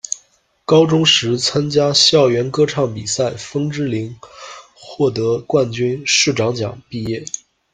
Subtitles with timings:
[0.65, 4.17] 高中时，参加校园歌唱比赛枫之聆
[4.73, 7.23] 获得冠军、市长奖毕业。